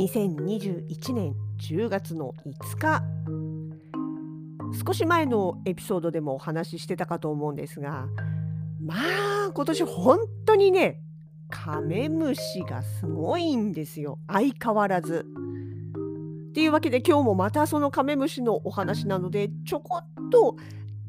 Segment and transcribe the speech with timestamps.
[0.00, 3.02] 2021年10月の5日
[4.86, 8.06] 少し前のエピソードでもお話ししてたかと思うんですが
[8.82, 11.02] まあ今年本当にね
[11.50, 15.26] カメムシがすごいんですよ相変わらず。
[16.50, 20.56] っていうわけで今日もまたそのカメムシのお話なのでちょこっと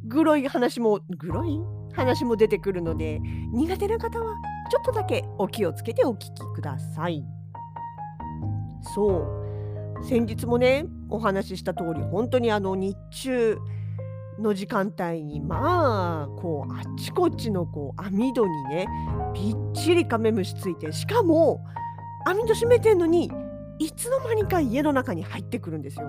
[0.05, 1.59] グロい話もグロい
[1.93, 3.19] 話も出てくるので
[3.53, 4.35] 苦手な方は
[4.69, 7.40] ちょっとだけお気をつけてお聞きください。
[8.81, 9.19] そ
[9.99, 13.57] う先日もねお話しした通り本当にあの日中
[14.39, 18.87] の時間帯にまあこうあっちこっちのこう網戸にね
[19.33, 21.63] びっちりカメムシついてしかも
[22.25, 23.31] 網戸閉めてんのに
[23.79, 26.07] いつの間にか家の中に入ってくるんですよ。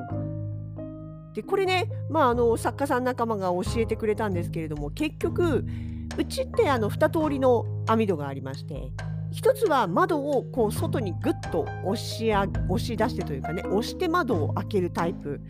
[1.34, 5.64] でこれね、まあ、あの作家さん仲間が教えてくれたんですけれども結局
[6.18, 8.92] うちってあの2通りの網戸がありまして
[9.32, 15.40] 一つは窓をこう外にぐっと押しあ押し出してというかね押して窓を開けるタイプ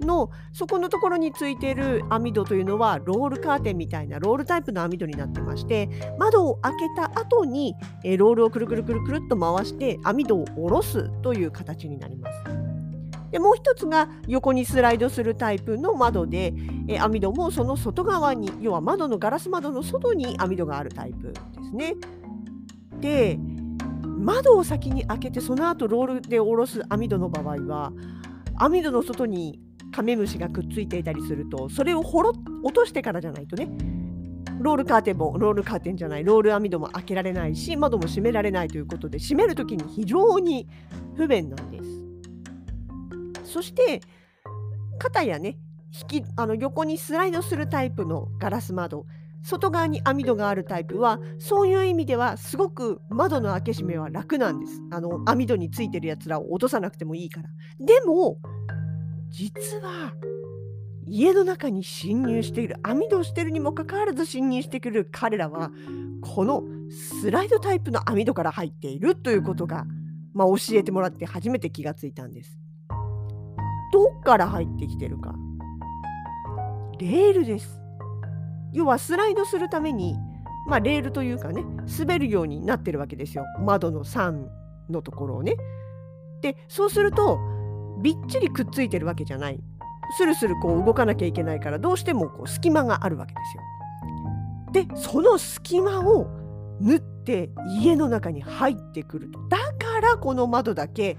[0.00, 12.64] のそこのところについている網戸というのはロールカーテンみたいなロールタイプの網戸になってまして窓を開けた後にえロールをくるくるくるくるっと回して網戸を下ろすという形になります。
[13.30, 16.54] でもう一つが横にスライドするタイプの窓で、
[16.86, 21.34] え網戸もその外側に要は窓のガラス窓の外に網戸があるタイプで
[21.68, 21.96] すね。
[23.04, 23.38] で
[24.16, 27.92] 窓を先に開けてその後ロールで下ろす網戸の場合は
[28.56, 29.60] 網戸の外に
[29.92, 32.32] カメムシがくっついていたりするとそれをほろ
[32.62, 33.68] 落としてからじゃないとね
[34.58, 40.66] ロールカーテンもロールカーテンじゃないロール網戸も開けられないし窓も閉められないということで閉める時に非常に
[41.14, 41.82] 不便なんで
[43.44, 43.52] す。
[43.52, 44.00] そして
[44.98, 45.58] 肩やね
[46.10, 49.04] 引きあの横にスライドするタイプのガラス窓
[49.44, 54.80] 外側に網戸があるタイプはそういう意味ではすごく窓の開け閉めは楽なんです。
[54.90, 57.48] あの網戸についてるやつらを落とさなくてもいいから。
[57.78, 58.38] でも
[59.28, 60.14] 実は
[61.06, 65.70] 家の中に侵入している網戸をしているにもかかわらず侵入してくる彼らは
[66.22, 66.62] この
[67.20, 69.84] スライドタイプの網戸から入っているということが、
[70.32, 72.58] まあ、教えてもらって初めて気がついたんです。
[73.92, 75.34] どっから入ってきてるか
[76.98, 77.83] レールです。
[78.74, 80.16] 要はスライドするために、
[80.68, 81.64] まあ、レールというかね
[81.98, 84.46] 滑るようになってるわけですよ窓の3
[84.90, 85.54] のところをね。
[86.42, 87.38] でそうすると
[88.02, 89.60] びっちりくっついてるわけじゃない
[90.18, 93.62] スルスルこう動かなきゃいけないからどうしてもこう隙間があるわけですよ。
[94.72, 96.26] でその隙間を
[96.80, 101.16] 縫って家の中に入ってくるとだからこの窓だけ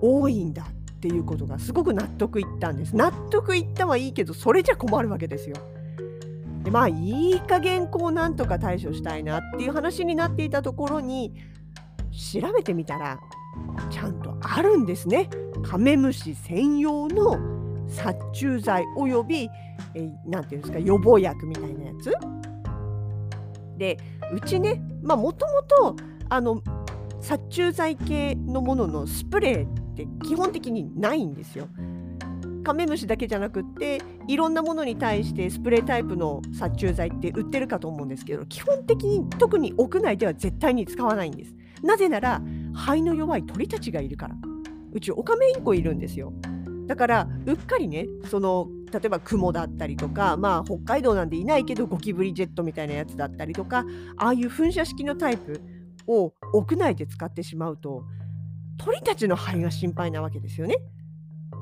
[0.00, 2.96] 多いんだっていうことがすごく納得いったんです。
[2.96, 5.56] 納得いったはいいけどそれじゃ困るわけですよ。
[6.64, 11.34] でまあいい加減こうなんとか対処したいなっていう話になっていたところに
[12.10, 13.20] 調べてみたら
[13.90, 15.28] ちゃんとあるんですね。
[15.62, 17.38] カメムシ専用の
[17.86, 19.48] 殺虫剤および
[19.94, 22.12] えーていうんですか予防薬みたいなやつ。
[23.76, 23.98] で
[24.32, 25.96] うちねまあもともと
[26.30, 26.62] あの
[27.20, 31.68] 殺虫剤系のもののスプレーって基本的にないんですよ。
[32.64, 41.54] カメムシだけじゃなくっていろんなものに対してスプレータイプの殺虫剤って売ってるかと思うんですけど基本的に特に屋内では絶対に使わないんです。
[41.82, 42.42] なぜなら
[42.72, 44.34] 肺の弱い鳥たちがいるから。
[44.94, 46.32] うちオカメインコいるんですよ。
[46.86, 53.84] だからうっかりねその例えばクモだったりとかまあ北海道なんでいないけどゴキブリジェットみたいなやつだったりとか
[54.16, 55.60] ああいう噴射式のタイプ
[56.06, 58.04] を屋内で使ってしまうと
[58.76, 60.76] 鳥たちの肺が心配なわけですよね。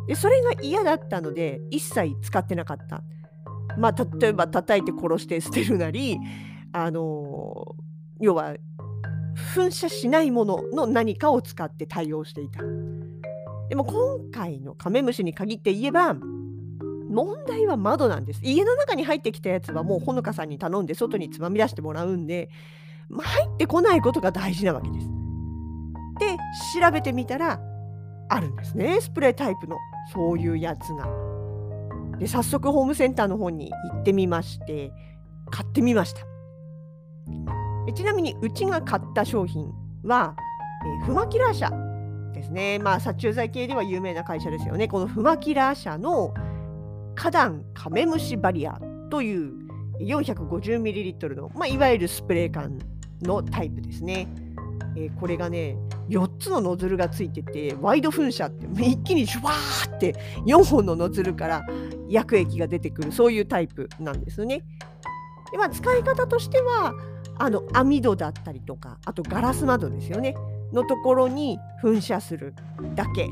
[0.06, 3.02] でそれが嫌だったので一切使ってなかった。
[3.78, 6.18] まあ例えば叩いて殺して捨てるなり
[6.72, 7.74] あの
[8.20, 8.56] 要は
[9.54, 12.60] 噴射しないものの何かを使って対応していた。
[13.68, 16.14] でも今回のカメムシに限って言えば
[17.08, 18.40] 問題は窓なんです。
[18.42, 22.50] 家の中に入ってきたやつはもうほのかさんに頼んで外につまみ出してもらうんで
[23.08, 25.06] まあ入ってこないことが大事なわけです。
[26.18, 26.36] で
[26.80, 27.60] 調べてみたら
[28.28, 29.76] あるんですねスプレータイプの
[30.12, 31.06] そういうやつが。
[32.18, 34.92] で早速ホームセンターの方に行ってみまして
[35.50, 36.20] 買ってみました。
[37.94, 39.72] ちなみにうちが買った商品
[40.04, 40.36] は、
[40.84, 41.70] えー、フマキラー社
[42.32, 42.78] ですね。
[42.78, 44.88] まあ、殺虫剤系では有名な会社ですよね。
[44.88, 46.32] このフマキラー社の
[47.14, 49.52] 花壇カメムシバリアという
[50.00, 52.78] 450ml の、まあ、いわゆるスプレー缶
[53.22, 54.26] のタイプですね。
[54.96, 55.76] え、これがね、
[56.08, 60.14] 4つのノズルがついてて、ワイド噴射って一気にシュワーって
[60.46, 61.62] 4本のノズルから
[62.08, 64.64] 薬液が出てくる、そういうタイプなんですね。
[65.50, 66.94] でまあ、使い方としては、
[67.38, 70.34] あの網戸だったりとか、あとガラス窓ですよね、
[70.72, 72.54] のところに噴射する
[72.94, 73.28] だけ。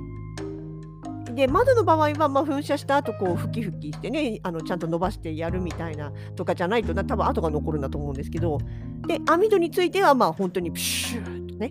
[1.35, 8.59] で窓の場合はまあ噴射した後こうふきふきしてねあのちゃんと伸ばしてやるみたいなとかじゃないとな多分跡が残るんだと思うんですけど。
[9.07, 11.69] で網戸についてはまあ本当にプシューとね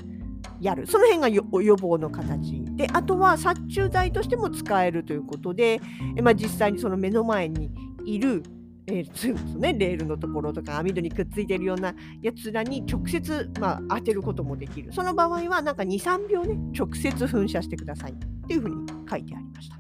[0.62, 5.82] やるその辺が予防の形であとは殺虫剤としても使えるということで、
[6.22, 7.72] まあ、実際にその目の前に
[8.06, 8.44] いる
[8.92, 14.92] えーね、レールのところとか網戸にくっついてるようなやつらに直接、まあ、当てることもできる。
[14.92, 18.16] その場合はなんか2、3秒ね、直接噴射してくださいっ
[18.48, 19.78] ていうふうに書いてありました。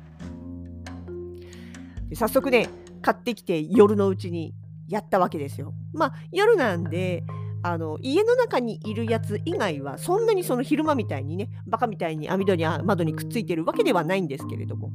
[2.07, 2.69] で早速ね、
[3.01, 4.53] 買ってきて夜のうちに
[4.87, 5.73] やったわけですよ。
[5.93, 7.23] まあ夜なんで、
[7.61, 14.91] あの家の中にいるやつ以外はそんなにその昼間みたいにねバカみたいに網戸に窓にくっついてるわけではないんですけれども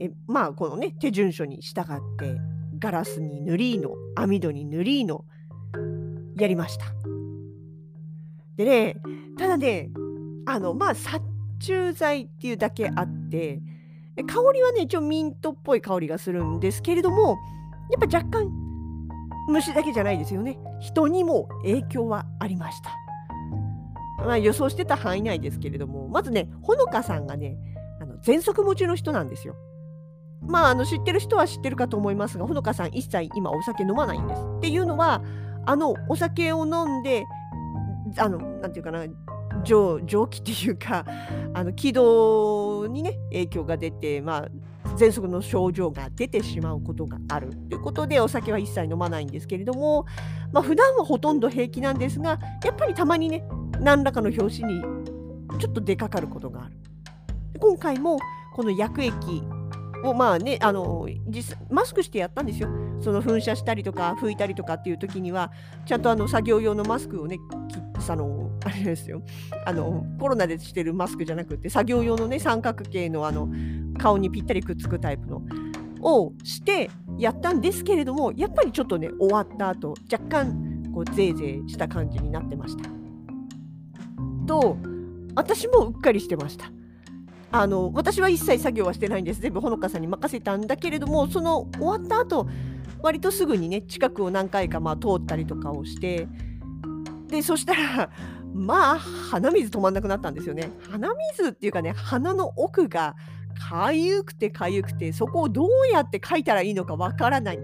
[0.00, 1.84] えまあこのね手順書に従っ
[2.18, 2.36] て
[2.78, 5.24] ガラスに塗りの網戸に塗りの
[6.36, 6.86] やりました。
[8.56, 8.96] でね
[9.38, 9.90] ただね
[10.46, 11.24] あのまあ殺
[11.58, 13.60] 虫剤っていうだけあって
[14.16, 17.38] 香りはね一応ミントっぽい香りがするんですけれども
[17.90, 18.59] やっぱ若干
[19.48, 22.90] 虫だけじゃないですよね人にも影響はありました。
[24.24, 27.56] まあ、予想してた範囲内ですけれどもまずねほのかさんがね
[28.02, 29.56] あの喘息持ちの人なんですよ。
[30.42, 34.42] まあ、あの知ってる人は知ってるかと思いますが、ほのかさん一切今お酒飲まないんです。
[34.58, 35.22] っていうのは、
[35.66, 37.24] あのお酒を飲んで、
[38.16, 39.04] あの、なんていうかな、
[39.64, 41.04] 蒸蒸気っていうか、
[41.52, 44.48] あの気道にね、影響が出て、まあ、
[45.00, 50.04] 喘息の症状が出てしまうことがあるということで、お酒は一切飲まないんですけれども、
[50.52, 53.44] まあ、普段はほとんど平気なんですが、やっぱりたまにね、
[53.80, 54.82] 何らかの拍子に
[55.58, 56.76] ちょっと出かかることがある。
[57.58, 58.18] 今回も
[58.54, 59.42] この薬液
[60.04, 62.68] をまあねあの実マスクしてやったんですよ。
[63.00, 65.52] その噴射したりとか拭いたりとかっていう時には
[65.86, 67.38] ちゃんとあの作業用のマスクをね
[68.08, 69.22] あのあれですよ
[69.64, 73.48] あのコロナでしてるマスクじゃなくて作業用のね三角形のあの
[74.00, 75.42] 顔にぴったりくっつくタイプの
[76.00, 82.88] をしてやったんですけれどもやっぱりちょっとね終わった後若干こうぜいぜいした感じになってました。
[84.46, 84.78] と
[85.36, 86.72] 私もうっかりしてました。
[87.52, 92.48] あの私は一切作業はしてないんです全部ほのかさんに任せたんだけれどもその終わった後
[93.02, 96.28] 割とすぐにね近くを何回かまあ通ったりとかをして
[97.26, 98.10] でそしたら
[98.54, 103.16] まあ鼻水止まんなくなったんですよね鼻水っていうかね鼻の奥が
[103.68, 107.58] かゆくてかゆくてそこをどうやって書いたらいいのかわからない。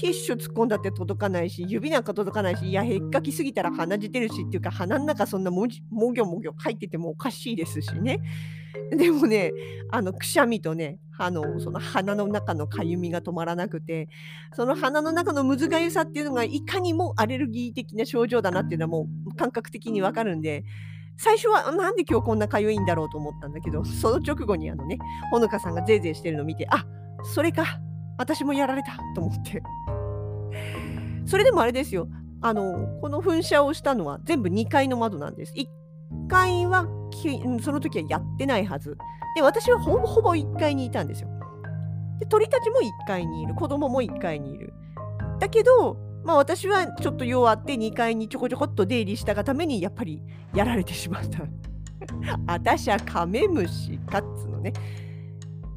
[0.00, 8.20] ティッシュ突っ込んだって届かないし指なんか届かないしいやへっかきすぎたら鼻血出るしっていうか鼻の中そんなもぎもぎょもぎょ書いててもおかしいですしね。
[8.90, 9.52] でもね、
[9.90, 14.08] あのくしゃみとね、あのその鼻の中のかゆみが止まらなくて、
[14.54, 20.64] その鼻の中のむずがゆさっていうのがいかにもアレルギー的な症状だなっていうのはもう感覚的にわかるんで、
[21.16, 24.98] 最初はなんで今日こんなかゆいんだろうと思ったんだけど、その直後にあのね、
[25.30, 26.86] ほのかさんがぜいぜいしてるのを見て、あ
[27.34, 27.80] それか、
[28.18, 29.62] 私もやられたと思って。
[31.26, 32.08] それでもあれですよ、
[32.40, 35.54] あのこの噴射をしたのは全部2階の窓なんです。
[35.54, 35.66] 1
[36.28, 36.86] 階は
[37.62, 38.96] その時はやってないはず。
[39.36, 41.28] で、私はほぼほぼ1階にいたんですよ。
[42.18, 43.54] で、鳥たちも1階にいる。
[43.54, 44.72] 子供も1階にいる。
[45.38, 50.22] だけど、まあ私はちょっと用あって2階にちょこちょこっと出入りしたがためにやっぱり
[50.54, 51.42] やられてしまった。
[52.46, 54.72] 私はカメムシかっつのね。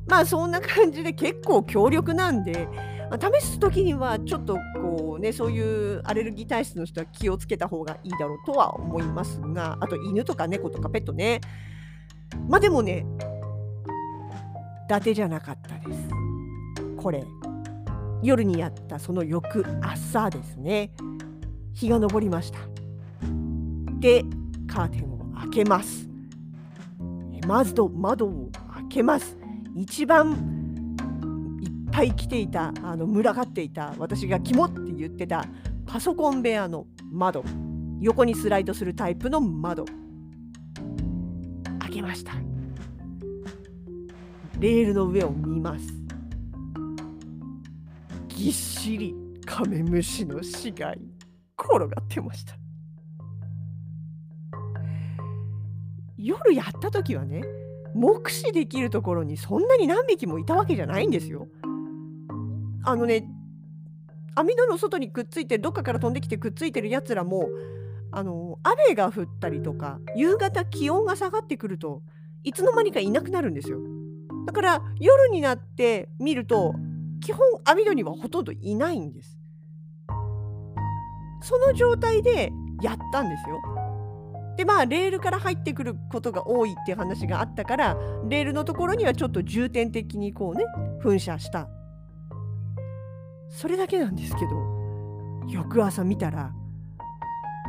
[0.08, 2.68] まあそんな感じで結構強力なんで、
[3.10, 11.42] まあ、試す時にはちょっとこうねそういうアレルギー体質の人は気をつけた方がいいだろうとは思いますがあと犬とか猫とかペットね
[12.48, 13.06] まあでもね
[14.86, 16.10] 伊達じゃなかったです
[16.98, 17.24] これ
[18.25, 20.91] 夜にやったその翌朝ですね。
[21.74, 22.60] 日が昇りました。
[24.00, 24.24] で
[24.67, 26.10] カーテンを開けます。
[27.48, 29.38] まずと窓を開けます。
[29.75, 35.46] 一番いっぱい来ていたあの群がっていた私が肝って言ってた
[35.86, 37.44] パソコン部屋の窓。
[38.01, 39.86] 横にスライドするタイプの窓。
[41.79, 42.34] 開けました。
[44.60, 46.04] レールの上を見ます。
[48.36, 49.15] ぎっしり
[49.46, 51.00] カメムシの死骸
[51.58, 52.56] 転がってました
[56.18, 57.44] 夜やった時はね
[57.94, 61.48] 目視できるところにそんなに何匹もいたわけじゃないんですよ。
[62.84, 63.25] あのね
[64.36, 67.48] 網戸の外にくっついてどっかから飛んできてくっついてるやつらも
[68.12, 72.01] あの雨が降ったりとか夕方気温が下がってくると
[72.44, 73.80] いつの間にかいなくなるんですよ。
[74.46, 76.75] だから夜になって見ると
[77.22, 79.38] 基本網戸にはほとんどいないんです。
[81.41, 83.62] その状態でやったんですよ。
[84.57, 87.98] でまあレールから入ってくることが多いっていう話があったから
[88.29, 90.65] レールのところにはちょっと重点的にこうね
[91.03, 91.67] 噴射した
[93.50, 94.75] それだけなんですけど
[95.50, 96.53] 翌朝見たら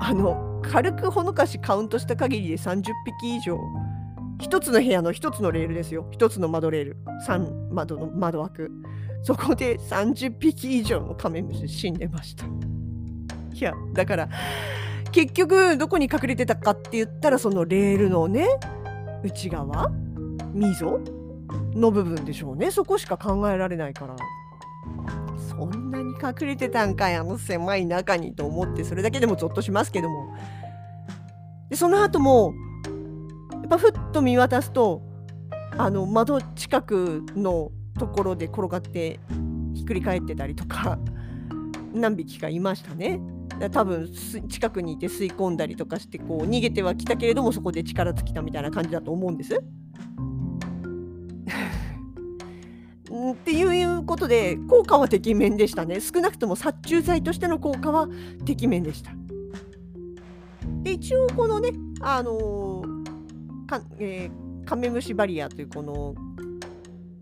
[0.00, 3.58] あの軽くほのかしカウントした限りで30匹以上
[4.38, 8.70] 1つの部屋の1つのレールですよ1つの窓レール3窓の窓枠
[9.22, 12.46] そこで30匹以上のカメムシ死んでました。
[13.52, 14.28] いやだから
[15.12, 18.46] 結局どこに隠れてたかって言ったらそのレールのね
[19.24, 19.90] 内側？
[20.52, 21.00] 溝
[21.74, 22.70] の部分でしょうね。
[22.70, 24.16] そこしか考えられないから。
[25.38, 30.34] そんなに隠れてたんかいあの狭い中にと思ってそれだけでもゾッとしますけども。
[31.70, 32.54] でその後も
[33.52, 35.02] やっぱふっと見渡すと
[35.78, 39.20] あの窓近くのところで転がって
[39.74, 40.98] ひっくり返ってたりとか
[41.94, 43.20] 何匹かいましたね。
[43.72, 44.10] 多分
[44.48, 49.54] 近くにいて吸い込んだりとかしてこう逃げてはきたけれどもそこで力尽きたみたいな感じだと思うんです。
[53.32, 58.08] っていうことで効果はてきめんでしたね少なくとも殺虫剤としての効果は
[58.44, 59.12] てきめんでした。
[60.82, 66.14] で一応このねあのー、かえー、カメムシバリアというこの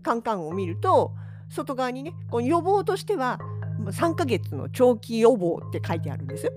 [0.05, 1.13] カンカンを見ると
[1.49, 3.39] 外側にねこの予防としては
[3.83, 6.51] 3ヶ月の長期予防って書いてあるんです。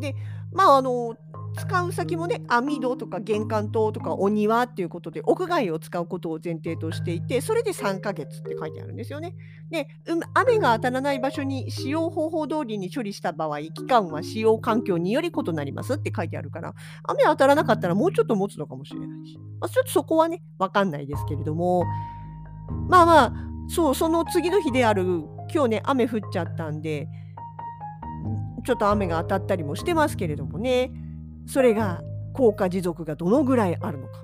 [0.00, 0.14] で
[0.52, 1.16] まああの
[1.56, 9.34] 使う先もね網戸とか玄関灯とかお庭っていうことで屋外を使うことを前提としていてそれで3ヶ月って書いてあるんですよね。
[9.70, 9.88] で、
[10.34, 21.84] 雨が当たらない場所に使用方法通りに処理した場合期間は使用環境により異なりますって書いてあるから雨当たらなかったらもうちょっと持つのかもしれないし、まあ、ちょっとそこはね分かんないですけれども
[22.88, 23.32] まあまあ
[23.68, 25.04] そうその次の日である
[25.52, 27.08] 今日ね雨降っちゃったんで
[28.64, 30.90] ちょっと雨が当たったりもしてますけれどもね
[31.46, 34.22] それが効果持続がどのぐらいあるのか。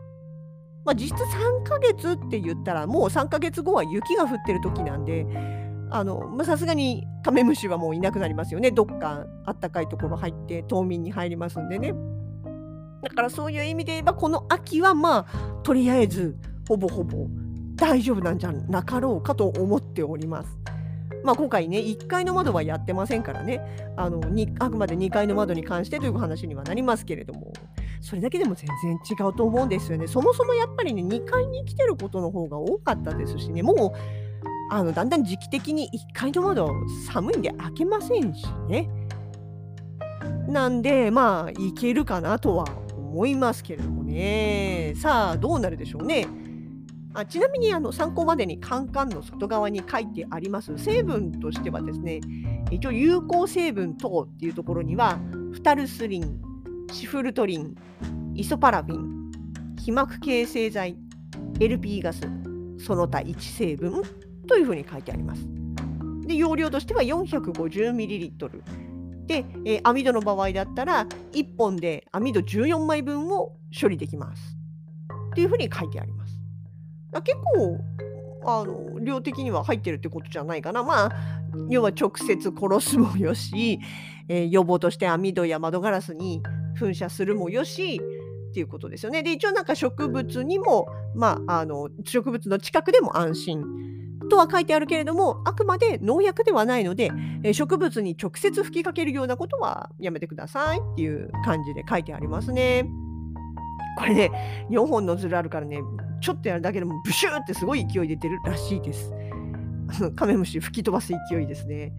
[0.84, 5.26] まあ、実質3ヶ月って言ったらもう3ヶ月後は雪が降ってる時なんで
[6.44, 11.92] さすがにカメムシはもういなくなりますよねどっかあったかいところ入って冬眠に入りますんでね
[13.02, 17.26] だからそういう意味で言えばこの秋はまあとりあえずほぼほぼ
[17.76, 20.58] 大丈夫なんじゃなかろうかと思っております。
[21.28, 23.60] まあ、今回ね、1階の窓はやってませんからね
[23.98, 24.18] あの
[24.60, 27.52] あくまで2階の窓に関してという話にはなりますけれども、
[28.00, 30.06] それだけでも全然違うと思うんですよね。
[30.06, 36.72] そもそもやっぱりね、2階に来てることの方が多かったですしね、もうあのだんだん時期的に1階の窓
[37.12, 38.88] 寒いんで開けませんしね。
[40.48, 42.64] なんで、まあ、いけるかなとは
[42.96, 44.94] 思いますけれどもね。
[44.96, 46.26] さあ、どうなるでしょうね。
[47.14, 52.20] あちなみにあの参考までにカンカンの外側に書いてあります成分としてはですね
[52.70, 55.18] 一応有効成分等っていうところには
[55.52, 56.40] フタルスリン
[56.92, 57.74] シフルトリン
[58.34, 59.30] イソパラビン
[59.78, 60.96] 皮膜形成剤
[61.60, 62.20] LP ガス
[62.78, 64.02] その他1成分
[64.46, 65.46] というふうに書いてあります。
[66.26, 68.62] で容量としては 450ml
[69.26, 74.56] で、えー、網戸の場合だったら1本で網戸14枚分を処理できます。
[75.32, 76.37] っていうふうに書いてあります。
[77.12, 77.78] 結構
[78.44, 80.82] あの量的には入ってるってことじゃないかな。
[80.82, 81.12] まあ
[81.68, 83.80] 要は直接殺すもよし、
[84.28, 86.42] えー、予防として網戸や窓ガラスに
[86.78, 88.00] 噴射するもよし
[88.50, 89.22] っていうことですよね。
[89.22, 93.64] で一応なんか植物にも、まあ、あの植物の近くでも安心
[94.30, 97.10] とは書いてあるけれどもあくまで農薬ではないので、
[97.42, 102.88] えー、植物に直接吹きかけるようなことはやめてくださいっていう感じで書いてありますね。
[103.98, 105.80] これね4本のズルあるからね
[106.20, 109.12] ちょっとやるだけでもブシューってすごい勢いで出るらしいです。
[110.16, 111.92] カメムシ吹き飛ばす勢いですね。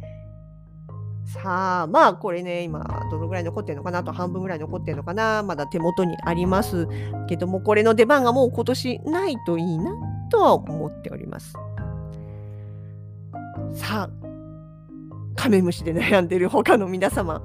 [1.26, 4.04] さあ、まあこれね、今どのぐらい残ってるのかな？
[4.04, 5.44] と半分ぐらい残ってるのかな？
[5.44, 6.88] まだ手元にあります
[7.28, 9.92] けども、これの出番がもう今年ないといいな
[10.32, 11.54] とは思っております。
[13.74, 14.10] さあ、
[15.36, 17.44] カメムシで悩んでる他の皆様、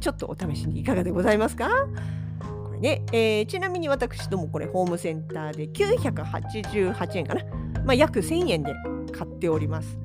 [0.00, 1.68] ちょっとお試しにいかがでございますか？
[2.84, 7.42] で、えー、ちなみに私どもこれホームセンターで988円かな、
[7.82, 8.74] まあ、約1000円で
[9.10, 9.98] 買っております。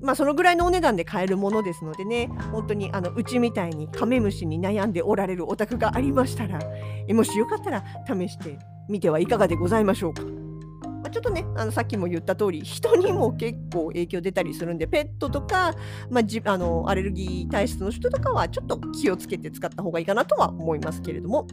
[0.00, 6.60] まあそのぐらいのお値段で買えるものですのでね本当にあのうちみたいにカメムシに悩んでおられるお宅がありましたら
[7.08, 10.22] もしよかったら試してみてはいかがでございましょうか。
[10.22, 15.74] まあ、ちょっとねあのさっきも言った通り人にも結構影響出たりするんでペットとか、
[16.10, 21.46] まあ、じあのアレルギー体質の人とかはちょっと気をつけて使った方がいいかなとは思いますけれども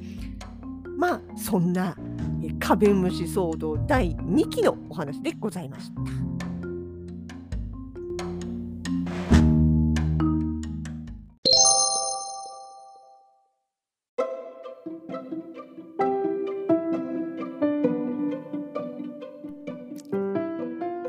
[1.02, 1.98] まあそんな
[2.60, 6.02] カベムシ騒動第2期のお話でございました。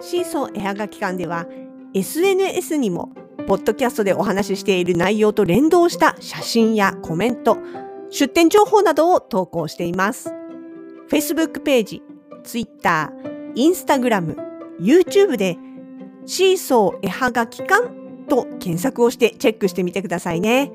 [0.00, 1.46] シーソー絵はがき館では
[1.92, 3.10] SNS にも
[3.46, 7.58] ポッドキャストでお話ししている内容と連動した写真やコメント、
[8.12, 10.30] 出店情報などを投稿しています。
[11.10, 12.02] Facebook ページ、
[12.44, 13.10] Twitter、
[13.56, 14.36] Instagram、
[14.78, 15.56] YouTube で
[16.26, 17.88] シーソー絵はがき館
[18.28, 20.70] と検索をしてチェックしてみてくださいね。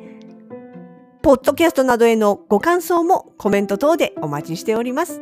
[1.21, 5.21] ポッドキャストなどへのご感想もコメント等でお待ちしております。